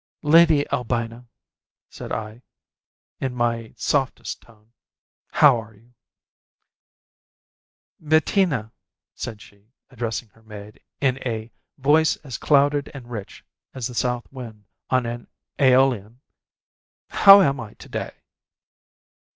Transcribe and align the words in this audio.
"Lady 0.23 0.67
Albina," 0.71 1.27
said 1.91 2.11
I, 2.11 2.41
in 3.19 3.35
my 3.35 3.75
softest 3.77 4.41
tone, 4.41 4.73
"how 5.27 5.61
are 5.61 5.75
you?" 5.75 5.93
"Bettina," 7.99 8.71
said 9.13 9.43
she, 9.43 9.67
addressing 9.91 10.29
her 10.29 10.41
maid 10.41 10.79
in 11.01 11.19
a 11.23 11.51
voice 11.77 12.15
as 12.25 12.39
clouded 12.39 12.89
and 12.95 13.11
rich 13.11 13.45
as 13.75 13.85
the 13.85 13.93
south 13.93 14.25
wind 14.31 14.65
on 14.89 15.05
an 15.05 15.27
Æolian, 15.59 16.15
"how 17.11 17.41
am 17.43 17.59
I 17.59 17.75
to 17.75 17.87
day?" 17.89 18.13